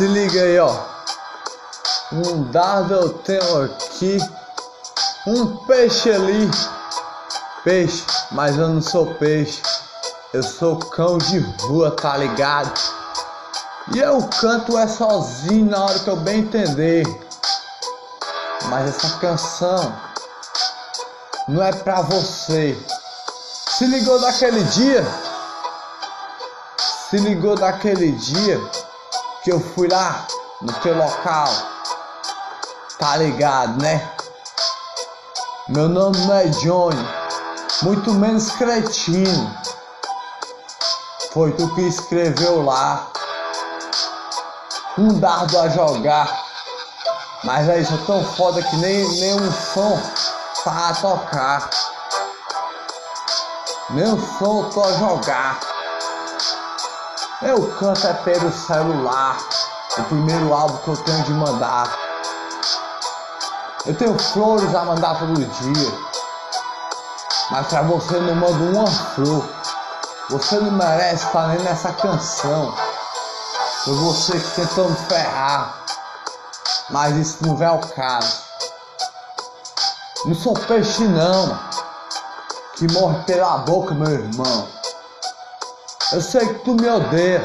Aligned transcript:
Se 0.00 0.06
liga 0.06 0.40
aí, 0.40 0.58
ó. 0.58 0.74
Um 2.10 2.44
dado 2.44 2.94
eu 2.94 3.12
tenho 3.18 3.64
aqui. 3.64 4.16
Um 5.26 5.58
peixe 5.66 6.10
ali. 6.10 6.50
Peixe, 7.62 8.06
mas 8.30 8.56
eu 8.56 8.70
não 8.70 8.80
sou 8.80 9.14
peixe. 9.16 9.60
Eu 10.32 10.42
sou 10.42 10.78
cão 10.78 11.18
de 11.18 11.40
rua, 11.66 11.90
tá 11.90 12.16
ligado? 12.16 12.72
E 13.94 13.98
eu 13.98 14.26
canto 14.40 14.78
é 14.78 14.88
sozinho 14.88 15.66
na 15.66 15.84
hora 15.84 15.98
que 15.98 16.08
eu 16.08 16.16
bem 16.16 16.38
entender. 16.38 17.04
Mas 18.70 18.96
essa 18.96 19.18
canção 19.18 19.94
não 21.46 21.62
é 21.62 21.72
pra 21.72 22.00
você. 22.00 22.74
Se 23.68 23.84
ligou 23.84 24.18
daquele 24.18 24.64
dia? 24.64 25.04
Se 27.10 27.18
ligou 27.18 27.54
daquele 27.54 28.12
dia 28.12 28.58
que 29.42 29.50
eu 29.50 29.60
fui 29.60 29.88
lá 29.88 30.26
no 30.60 30.72
teu 30.74 30.96
local? 30.96 31.48
Tá 32.98 33.16
ligado, 33.16 33.80
né? 33.82 34.08
Meu 35.68 35.88
nome 35.88 36.18
não 36.26 36.34
é 36.34 36.46
Johnny, 36.46 37.08
muito 37.82 38.12
menos 38.12 38.50
cretino. 38.52 39.56
Foi 41.32 41.52
tu 41.52 41.74
que 41.74 41.82
escreveu 41.82 42.62
lá. 42.62 43.06
Um 44.98 45.18
dardo 45.18 45.58
a 45.58 45.68
jogar. 45.68 46.44
Mas 47.44 47.68
aí 47.68 47.86
sou 47.86 47.98
tão 47.98 48.24
foda 48.34 48.62
que 48.62 48.76
nem, 48.76 49.08
nem 49.20 49.34
um 49.34 49.52
som 49.52 49.98
pra 50.64 50.92
tocar. 50.94 51.70
Nem 53.90 54.06
um 54.06 54.38
som 54.38 54.68
tô 54.70 54.82
a 54.82 54.92
jogar. 54.94 55.69
Eu 57.42 57.74
canto 57.78 58.06
é 58.06 58.12
pelo 58.12 58.52
celular. 58.52 59.38
O 59.96 60.04
primeiro 60.04 60.52
álbum 60.52 60.76
que 60.76 60.88
eu 60.88 60.96
tenho 60.98 61.24
de 61.24 61.32
mandar. 61.32 61.90
Eu 63.86 63.94
tenho 63.94 64.18
flores 64.18 64.74
a 64.74 64.84
mandar 64.84 65.18
todo 65.18 65.34
dia. 65.34 65.92
Mas 67.50 67.66
pra 67.68 67.80
você 67.80 68.18
não 68.20 68.34
mando 68.34 68.78
uma 68.78 68.86
flor. 68.86 69.48
Você 70.28 70.56
não 70.56 70.72
merece 70.72 71.24
estar 71.24 71.48
nem 71.48 71.60
nessa 71.60 71.90
canção. 71.94 72.74
Foi 73.84 73.94
você 73.94 74.38
que 74.38 74.50
tentou 74.56 74.90
me 74.90 74.96
ferrar. 75.08 75.82
Mas 76.90 77.16
isso 77.16 77.38
não 77.40 77.56
vem 77.56 77.68
ao 77.68 77.78
caso. 77.78 78.36
Não 80.26 80.34
sou 80.34 80.52
peixe 80.52 81.04
não. 81.04 81.58
Que 82.74 82.86
morre 82.92 83.24
pela 83.24 83.56
boca, 83.58 83.94
meu 83.94 84.10
irmão. 84.10 84.79
Eu 86.12 86.20
sei 86.20 86.44
que 86.44 86.64
tu 86.64 86.74
me 86.74 86.88
odeia. 86.88 87.40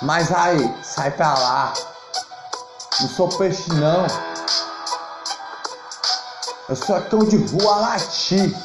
Mas 0.00 0.30
aí, 0.32 0.76
sai 0.84 1.10
pra 1.10 1.34
lá. 1.34 1.72
Não 3.00 3.08
sou 3.08 3.28
peixe 3.30 3.68
não. 3.72 4.06
Eu 6.68 6.76
sou 6.76 7.02
cão 7.02 7.18
de 7.24 7.36
rua 7.36 7.76
latir. 7.78 8.56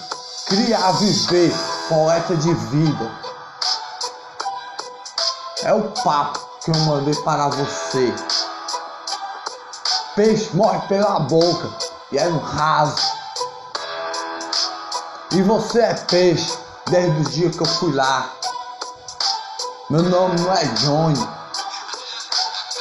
Criar, 0.45 0.92
viver, 0.92 1.52
poeta 1.89 2.36
de 2.36 2.53
vida. 2.53 3.11
É 5.64 5.73
o 5.73 5.89
papo 6.03 6.39
que 6.64 6.70
eu 6.70 6.75
mandei 6.81 7.16
para 7.23 7.48
você. 7.48 8.14
Peixe 10.16 10.55
morre 10.55 10.88
pela 10.88 11.20
boca 11.22 11.67
e 12.11 12.20
é 12.20 12.25
no 12.25 12.38
raso. 12.38 13.02
E 15.31 15.42
você 15.42 15.80
é 15.80 15.94
peixe 15.95 16.61
desde 16.89 17.22
o 17.22 17.23
dia 17.30 17.50
que 17.50 17.62
eu 17.62 17.66
fui 17.66 17.94
lá. 17.94 18.30
Meu 19.89 20.03
nome 20.03 20.39
não 20.42 20.53
é 20.53 20.66
Johnny. 20.66 21.30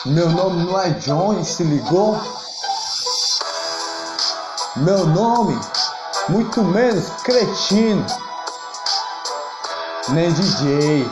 Meu 0.07 0.29
nome 0.31 0.65
não 0.65 0.81
é 0.81 0.91
Johnny, 0.91 1.45
se 1.45 1.63
ligou? 1.63 2.21
Meu 4.77 5.07
nome, 5.07 5.61
muito 6.29 6.63
menos 6.63 7.11
cretino, 7.23 8.05
nem 10.09 10.33
DJ. 10.33 11.09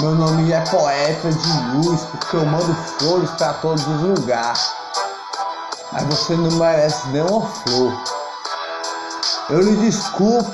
Meu 0.00 0.14
nome 0.14 0.52
é 0.52 0.60
poeta 0.62 1.30
de 1.30 1.76
luz, 1.76 2.02
porque 2.02 2.36
eu 2.36 2.44
mando 2.44 2.74
flores 2.98 3.30
para 3.30 3.54
todos 3.54 3.86
os 3.86 4.00
lugares. 4.02 4.72
Mas 5.92 6.02
você 6.04 6.34
não 6.34 6.50
merece 6.50 7.06
nenhuma 7.08 7.46
flor. 7.46 7.92
Eu 9.48 9.60
lhe 9.60 9.76
desculpo, 9.76 10.52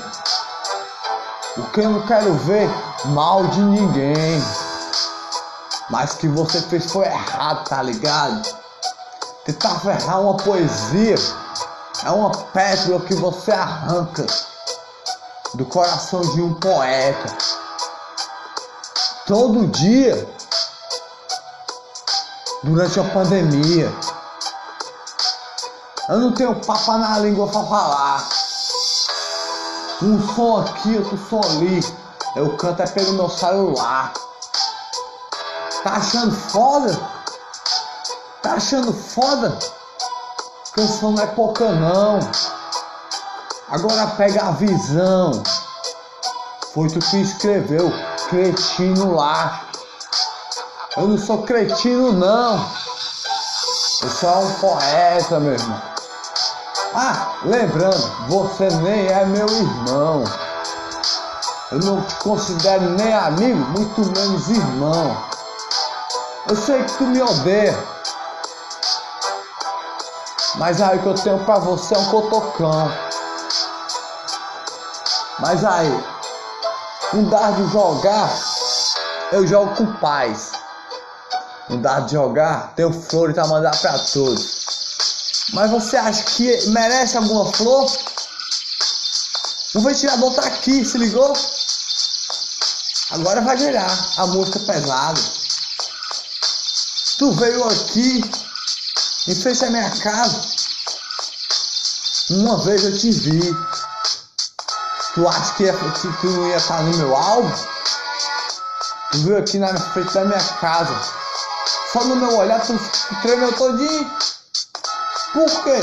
porque 1.55 1.81
eu 1.81 1.89
não 1.89 2.05
quero 2.05 2.31
ver 2.35 2.69
mal 3.05 3.47
de 3.47 3.59
ninguém. 3.59 4.39
Mas 5.89 6.13
o 6.13 6.17
que 6.17 6.27
você 6.27 6.61
fez 6.61 6.91
foi 6.91 7.05
errado, 7.05 7.67
tá 7.67 7.81
ligado? 7.81 8.47
Tentar 9.45 9.79
ferrar 9.79 10.21
uma 10.21 10.37
poesia 10.37 11.15
é 12.05 12.11
uma 12.11 12.29
pétala 12.29 12.99
que 13.01 13.15
você 13.15 13.51
arranca 13.51 14.27
do 15.55 15.65
coração 15.65 16.21
de 16.21 16.41
um 16.41 16.53
poeta. 16.53 17.35
Todo 19.25 19.67
dia, 19.67 20.29
durante 22.61 22.99
a 22.99 23.03
pandemia, 23.05 23.91
eu 26.09 26.19
não 26.19 26.31
tenho 26.33 26.55
papo 26.63 26.97
na 26.97 27.17
língua 27.17 27.47
pra 27.47 27.63
falar. 27.63 28.43
Um 30.03 30.21
som 30.35 30.57
aqui, 30.57 30.97
outro 30.97 31.17
som 31.17 31.39
ali. 31.39 31.81
Eu 32.35 32.57
canto 32.57 32.81
é 32.81 32.87
pelo 32.87 33.13
meu 33.13 33.29
celular. 33.29 34.11
Tá 35.81 35.91
achando 35.91 36.35
foda? 36.35 36.99
Tá 38.41 38.55
achando 38.55 38.93
foda? 38.93 39.57
Canção 40.73 41.11
não 41.11 41.23
é 41.23 41.27
pouca 41.27 41.71
não. 41.71 42.19
Agora 43.69 44.07
pega 44.17 44.43
a 44.43 44.51
visão. 44.51 45.41
Foi 46.73 46.89
tu 46.89 46.99
que 46.99 47.21
escreveu, 47.21 47.89
cretino 48.29 49.15
lá. 49.15 49.63
Eu 50.97 51.07
não 51.07 51.17
sou 51.17 51.43
cretino 51.43 52.11
não. 52.11 52.55
Eu 54.01 54.09
sou 54.09 54.43
um 54.43 54.53
poeta, 54.55 55.39
meu 55.39 55.53
irmão. 55.53 55.92
Ah, 56.95 57.37
lembrando, 57.43 58.27
você 58.27 58.67
nem 58.67 59.07
é 59.07 59.25
meu 59.25 59.47
irmão. 59.47 60.23
Eu 61.71 61.79
não 61.79 62.03
te 62.03 62.15
considero 62.17 62.87
nem 62.91 63.11
amigo, 63.11 63.57
muito 63.71 64.01
menos 64.11 64.47
irmão. 64.47 65.17
Eu 66.47 66.55
sei 66.55 66.83
que 66.83 66.93
tu 66.93 67.05
me 67.05 67.19
odeia. 67.19 67.75
Mas 70.55 70.79
aí 70.79 70.99
o 70.99 71.01
que 71.01 71.07
eu 71.07 71.15
tenho 71.15 71.43
pra 71.45 71.57
você 71.57 71.95
é 71.95 71.97
um 71.97 72.05
cotocão. 72.11 72.91
Mas 75.39 75.65
aí, 75.65 76.05
um 77.15 77.27
dardo 77.27 77.67
jogar, 77.69 78.29
eu 79.31 79.47
jogo 79.47 79.75
com 79.75 79.93
paz. 79.93 80.51
Um 81.71 81.81
dardo 81.81 82.11
jogar, 82.11 82.71
tenho 82.75 82.93
flores 82.93 83.33
pra 83.33 83.47
mandar 83.47 83.75
pra 83.81 83.97
todos. 83.97 84.62
Mas 85.51 85.69
você 85.69 85.97
acha 85.97 86.23
que 86.23 86.67
merece 86.69 87.17
alguma 87.17 87.51
flor? 87.51 87.91
O 89.75 89.81
ventilador 89.81 90.33
tá 90.35 90.45
aqui, 90.45 90.85
se 90.85 90.97
ligou? 90.97 91.33
Agora 93.11 93.41
vai 93.41 93.57
virar 93.57 94.09
a 94.17 94.27
música 94.27 94.59
pesada. 94.59 95.21
Tu 97.17 97.31
veio 97.33 97.63
aqui 97.65 98.21
em 99.27 99.35
frente 99.35 99.65
à 99.65 99.69
minha 99.69 99.89
casa. 99.97 100.41
Uma 102.31 102.57
vez 102.63 102.83
eu 102.83 102.97
te 102.97 103.11
vi. 103.11 103.55
Tu 105.13 105.27
acha 105.27 105.53
que, 105.53 105.63
ia, 105.63 105.73
que 105.73 106.07
tu 106.21 106.27
não 106.27 106.47
ia 106.47 106.57
estar 106.57 106.81
no 106.81 106.97
meu 106.97 107.15
álbum? 107.15 107.51
Tu 109.11 109.17
veio 109.19 109.37
aqui 109.37 109.59
na 109.59 109.75
frente 109.91 110.13
da 110.13 110.25
minha 110.25 110.43
casa. 110.59 110.99
Só 111.91 112.03
no 112.05 112.15
meu 112.15 112.35
olhar 112.37 112.61
tu 112.61 112.79
tremeu 113.21 113.53
todinho. 113.53 114.11
Por 115.33 115.49
quê? 115.63 115.79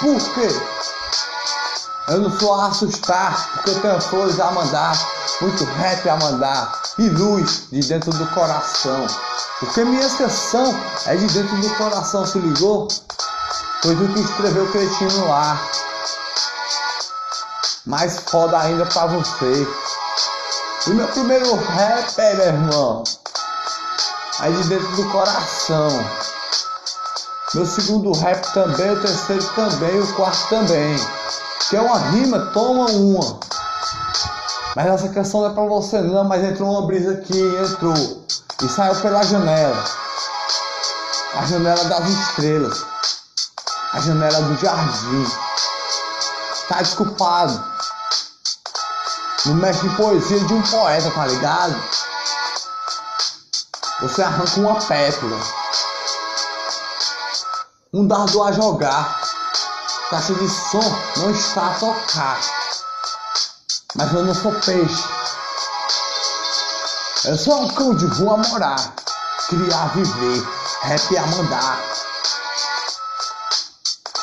Por 0.00 0.34
quê? 0.34 0.48
Eu 2.08 2.20
não 2.20 2.38
sou 2.38 2.54
a 2.54 2.66
assustar, 2.66 3.48
porque 3.54 3.70
eu 3.70 3.80
tenho 3.80 4.00
flores 4.02 4.38
a 4.38 4.50
mandar, 4.50 4.94
muito 5.40 5.64
rap 5.64 6.06
a 6.06 6.16
mandar 6.16 6.82
e 6.98 7.08
luz 7.08 7.62
de 7.72 7.80
dentro 7.80 8.10
do 8.12 8.26
coração. 8.34 9.06
Porque 9.60 9.82
minha 9.84 10.10
canção 10.10 10.78
é 11.06 11.16
de 11.16 11.26
dentro 11.28 11.56
do 11.56 11.74
coração, 11.76 12.26
se 12.26 12.38
ligou? 12.38 12.86
Foi 13.82 13.96
tu 13.96 14.12
que 14.12 14.20
escreveu 14.20 14.70
cretino 14.70 15.26
lá. 15.26 15.58
Mais 17.86 18.18
foda 18.28 18.58
ainda 18.58 18.84
pra 18.84 19.06
você. 19.06 19.66
E 20.86 20.90
meu 20.90 21.08
primeiro 21.08 21.54
rap, 21.54 22.16
meu 22.36 22.46
irmão, 22.46 23.04
é 24.40 24.50
de 24.50 24.64
dentro 24.64 24.96
do 24.96 25.10
coração. 25.10 26.23
Meu 27.54 27.64
segundo 27.64 28.10
rap 28.12 28.52
também, 28.52 28.90
o 28.90 29.00
terceiro 29.00 29.44
também, 29.54 30.00
o 30.00 30.14
quarto 30.14 30.48
também. 30.48 30.96
Que 31.68 31.76
é 31.76 31.80
uma 31.80 31.98
rima, 32.10 32.40
toma 32.52 32.90
uma. 32.90 33.38
Mas 34.74 34.86
essa 34.86 35.08
canção 35.10 35.42
não 35.42 35.50
é 35.50 35.54
pra 35.54 35.62
você 35.62 36.00
não, 36.00 36.24
mas 36.24 36.42
entrou 36.42 36.68
uma 36.68 36.84
brisa 36.84 37.12
aqui, 37.12 37.40
entrou. 37.40 38.26
E 38.60 38.68
saiu 38.68 39.00
pela 39.00 39.22
janela. 39.22 39.84
A 41.36 41.46
janela 41.46 41.84
das 41.84 42.08
estrelas. 42.08 42.84
A 43.92 44.00
janela 44.00 44.42
do 44.42 44.56
jardim. 44.56 45.30
Tá 46.68 46.82
desculpado. 46.82 47.64
Não 49.46 49.54
mexe 49.54 49.86
em 49.86 49.94
poesia 49.94 50.40
de 50.40 50.54
um 50.54 50.62
poeta, 50.62 51.08
tá 51.08 51.26
ligado? 51.26 51.80
Você 54.00 54.22
arranca 54.22 54.58
uma 54.58 54.74
pétala. 54.74 55.63
Um 57.96 58.08
dardo 58.08 58.42
a 58.42 58.50
jogar. 58.50 59.20
Caixa 60.10 60.34
de 60.34 60.48
som 60.48 60.82
não 61.18 61.30
está 61.30 61.70
a 61.70 61.74
tocar. 61.74 62.40
Mas 63.94 64.12
eu 64.12 64.24
não 64.24 64.34
sou 64.34 64.50
peixe. 64.50 65.04
Eu 67.24 67.38
sou 67.38 67.62
um 67.62 67.68
cão 67.68 67.94
de 67.94 68.06
rua 68.06 68.36
morar. 68.36 68.94
Criar, 69.48 69.94
viver. 69.94 70.44
Rap 70.82 71.16
a 71.16 71.26
mandar. 71.28 71.80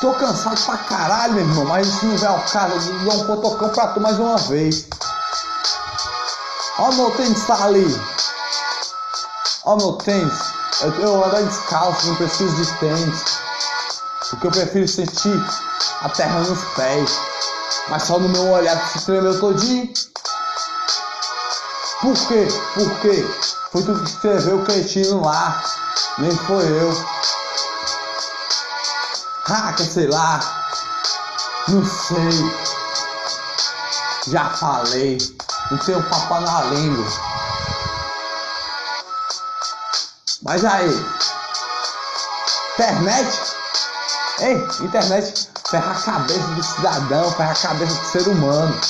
Tô 0.02 0.12
cansado 0.16 0.62
pra 0.66 0.76
caralho, 0.76 1.32
meu 1.32 1.44
irmão. 1.46 1.64
Mas 1.64 1.86
se 1.86 2.04
não 2.04 2.18
vier 2.18 2.30
o 2.30 2.52
cara, 2.52 2.74
eu 2.74 2.78
dou 2.78 3.14
um 3.14 3.26
potocão 3.26 3.70
pra 3.70 3.86
tu 3.86 4.00
mais 4.02 4.18
uma 4.18 4.36
vez. 4.36 4.86
Ó 6.76 6.92
meu 6.92 7.10
tênis 7.12 7.46
tá 7.46 7.64
ali. 7.64 7.86
Ó 9.64 9.76
meu 9.76 9.92
tênis. 9.94 10.51
Eu, 10.80 10.90
eu 11.00 11.24
ando 11.24 11.46
descalço, 11.46 12.06
não 12.06 12.16
preciso 12.16 12.56
de 12.56 12.72
tênis. 12.78 13.22
Porque 14.30 14.46
eu 14.46 14.50
prefiro 14.50 14.88
sentir 14.88 15.44
a 16.00 16.08
terra 16.08 16.40
nos 16.40 16.64
pés. 16.74 17.20
Mas 17.88 18.04
só 18.04 18.18
no 18.18 18.28
meu 18.28 18.50
olhar 18.50 18.80
que 18.80 18.98
se 18.98 19.06
tremeu 19.06 19.38
todinho. 19.38 19.92
Por 22.00 22.14
quê? 22.26 22.48
Por 22.74 23.00
quê? 23.00 23.26
Foi 23.70 23.82
tu 23.82 23.94
que 23.94 24.10
escreveu 24.10 24.58
o 24.58 24.64
cretino 24.64 25.24
lá. 25.24 25.62
Nem 26.18 26.36
foi 26.36 26.64
eu. 26.64 27.06
Ah, 29.48 29.72
que 29.76 29.84
sei 29.84 30.08
lá. 30.08 30.40
Não 31.68 31.84
sei. 31.84 32.72
Já 34.32 34.50
falei. 34.50 35.18
Não 35.70 35.78
tenho 35.78 36.02
papo 36.04 36.40
na 36.40 36.62
língua. 36.64 37.31
Mas 40.52 40.66
aí. 40.66 41.06
Internet? 42.74 43.56
Ei, 44.40 44.56
internet 44.84 45.48
ferra 45.70 45.92
a 45.92 46.02
cabeça 46.02 46.40
do 46.40 46.62
cidadão, 46.62 47.32
ferra 47.32 47.52
a 47.52 47.54
cabeça 47.54 47.94
do 47.94 48.04
ser 48.04 48.28
humano. 48.28 48.80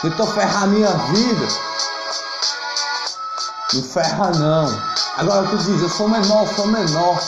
Tentou 0.00 0.26
ferrar 0.28 0.68
minha 0.68 0.88
vida. 0.88 1.48
Não 3.74 3.82
ferra 3.82 4.30
não. 4.38 4.82
Agora 5.18 5.48
tu 5.50 5.58
diz, 5.58 5.82
eu 5.82 5.90
sou 5.90 6.08
menor, 6.08 6.46
eu 6.46 6.54
sou 6.54 6.66
menor. 6.68 7.22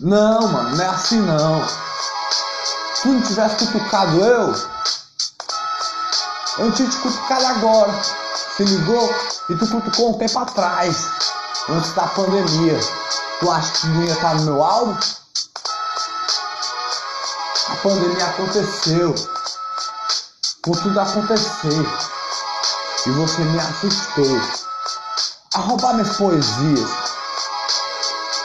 Não, 0.00 0.48
mano, 0.48 0.76
não 0.76 0.84
é 0.84 0.88
assim 0.88 1.20
não. 1.20 1.66
Se 1.66 3.02
tu 3.02 3.08
não 3.08 3.22
tivesse 3.22 3.56
cutucado 3.56 4.20
eu, 4.20 4.54
eu 6.58 6.64
não 6.66 6.72
tinha 6.72 6.90
te 6.90 6.98
cutucado 6.98 7.46
agora. 7.46 8.02
Se 8.54 8.64
ligou? 8.64 9.33
E 9.50 9.54
tu 9.56 9.66
cutucou 9.66 10.10
um 10.10 10.18
tempo 10.18 10.38
atrás, 10.38 11.10
antes 11.68 11.92
da 11.92 12.06
pandemia. 12.06 12.80
Tu 13.40 13.50
acha 13.50 13.72
que 13.72 13.86
não 13.88 14.04
ia 14.04 14.12
estar 14.14 14.34
no 14.36 14.42
meu 14.42 14.62
álbum? 14.62 14.96
A 17.68 17.76
pandemia 17.82 18.24
aconteceu. 18.24 19.14
Com 20.64 20.72
tudo 20.72 20.98
acontecer. 20.98 21.86
E 23.06 23.10
você 23.10 23.42
me 23.42 23.58
assustou. 23.58 24.40
A 25.56 25.58
roubar 25.58 25.92
minhas 25.92 26.16
poesias. 26.16 26.90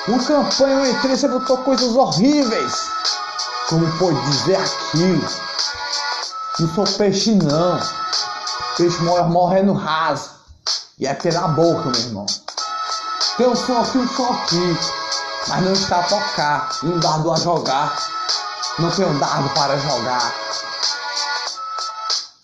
Uma 0.05 0.21
campanha 0.21 0.75
eu 0.75 0.91
entrei, 0.91 1.15
você 1.15 1.29
botou 1.29 1.59
coisas 1.59 1.95
horríveis. 1.95 2.89
Como 3.69 3.89
pode 3.99 4.19
dizer 4.31 4.57
aquilo? 4.57 5.29
Não 6.59 6.75
sou 6.75 6.97
peixe 6.97 7.35
não. 7.35 7.79
Peixe 8.75 9.01
morre 9.01 9.29
morrendo 9.29 9.71
raso. 9.71 10.38
E 10.99 11.07
é 11.07 11.13
pela 11.13 11.47
boca, 11.47 11.89
meu 11.91 12.01
irmão. 12.01 12.25
Tem 13.37 13.47
um 13.47 13.55
som 13.55 13.79
aqui, 13.79 13.97
um 13.97 14.07
som 14.09 14.33
aqui. 14.33 14.77
Mas 15.47 15.63
não 15.63 15.71
está 15.71 15.99
a 15.99 16.03
tocar. 16.03 16.77
E 16.83 16.87
um 16.87 16.99
dardo 16.99 17.31
a 17.31 17.37
jogar. 17.37 17.97
Não 18.79 18.91
tem 18.91 19.05
um 19.05 19.17
dardo 19.17 19.49
para 19.51 19.77
jogar. 19.77 20.35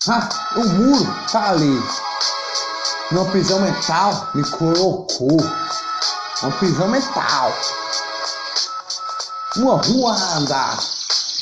Ah, 0.08 0.28
o 0.56 0.64
muro 0.68 1.14
tá 1.30 1.50
ali. 1.50 1.82
Uma 3.10 3.26
prisão 3.26 3.60
mental 3.60 4.28
me 4.34 4.42
colocou. 4.52 5.36
Uma 6.42 6.52
prisão 6.52 6.88
mental. 6.88 7.52
Uma 9.56 9.82
rua 9.82 10.14
a 10.14 10.36
andar. 10.38 10.78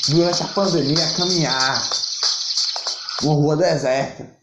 Durante 0.09 0.43
a 0.43 0.47
pandemia 0.47 1.05
a 1.05 1.13
caminhar. 1.13 1.81
Uma 3.23 3.35
rua 3.35 3.55
deserta 3.55 4.35